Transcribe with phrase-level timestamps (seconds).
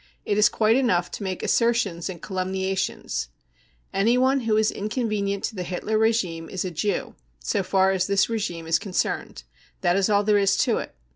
[0.25, 3.27] It is quite enough to majke assertions and calumniations.
[3.93, 8.27] Anyone who is inconvenient to the Hitler regime is a "Jew" so far as this
[8.27, 9.43] regime is concerned.
[9.81, 10.95] That is all there is to it.